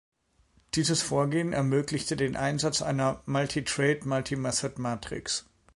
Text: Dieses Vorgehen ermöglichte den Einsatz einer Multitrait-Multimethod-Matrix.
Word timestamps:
Dieses 0.73 1.03
Vorgehen 1.03 1.53
ermöglichte 1.53 2.15
den 2.15 2.35
Einsatz 2.35 2.81
einer 2.81 3.21
Multitrait-Multimethod-Matrix. 3.27 5.45